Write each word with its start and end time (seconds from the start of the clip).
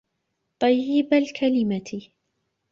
طَيِّبَ 0.59 1.13
الْكَلِمَةِ 1.13 2.01